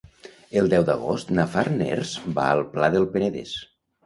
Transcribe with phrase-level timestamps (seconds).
[0.61, 3.55] El deu d'agost na Farners va al Pla del Penedès.